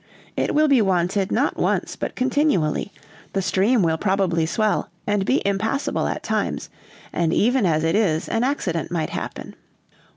It 0.35 0.55
will 0.55 0.67
be 0.67 0.81
wanted 0.81 1.31
not 1.31 1.57
once 1.57 1.95
but 1.95 2.15
continually; 2.15 2.91
the 3.33 3.41
stream 3.43 3.83
will 3.83 3.99
probably 3.99 4.47
swell 4.47 4.89
and 5.05 5.27
be 5.27 5.43
impassable 5.45 6.07
at 6.07 6.23
times, 6.23 6.71
and 7.13 7.31
even 7.31 7.67
as 7.67 7.83
it 7.83 7.93
is, 7.93 8.27
an 8.27 8.43
accident 8.43 8.89
might 8.89 9.11
happen." 9.11 9.53